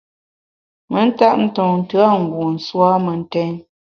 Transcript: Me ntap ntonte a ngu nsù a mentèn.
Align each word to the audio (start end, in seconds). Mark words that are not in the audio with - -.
Me 0.91 0.99
ntap 1.07 1.35
ntonte 1.45 1.97
a 2.09 2.09
ngu 2.21 2.41
nsù 2.53 2.77
a 2.91 2.91
mentèn. 3.05 3.53